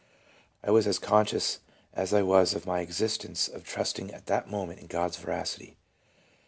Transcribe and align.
I 0.63 0.71
was 0.71 0.87
as 0.87 0.97
conscious 0.97 1.59
as 1.93 2.11
I 2.11 2.23
was 2.23 2.55
of 2.55 2.65
my 2.65 2.79
exist 2.79 3.23
ence 3.23 3.47
of 3.47 3.63
trusting 3.63 4.11
at 4.11 4.25
that 4.25 4.49
moment 4.49 4.79
in 4.79 4.87
God's 4.87 5.17
veracity." 5.17 5.77